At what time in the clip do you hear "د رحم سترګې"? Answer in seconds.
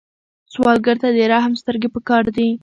1.17-1.89